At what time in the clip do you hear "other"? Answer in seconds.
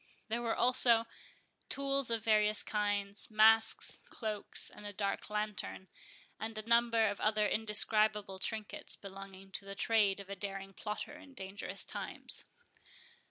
7.21-7.47